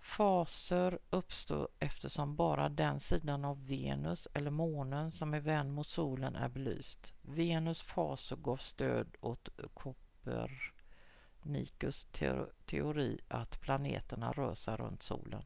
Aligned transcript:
faser 0.00 0.98
uppstår 1.10 1.68
eftersom 1.78 2.36
bara 2.36 2.68
den 2.68 3.00
sida 3.00 3.34
av 3.34 3.66
venus 3.66 4.28
eller 4.34 4.50
månen 4.50 5.10
som 5.12 5.34
är 5.34 5.40
vänd 5.40 5.72
mot 5.74 5.86
solen 5.88 6.36
är 6.36 6.48
belyst. 6.48 7.12
venus 7.22 7.82
faser 7.82 8.36
gav 8.36 8.56
stöd 8.56 9.16
åt 9.20 9.48
kopernikus 9.74 12.06
teori 12.66 13.18
att 13.28 13.60
planeterna 13.60 14.32
rör 14.32 14.54
sig 14.54 14.76
runt 14.76 15.02
solen 15.02 15.44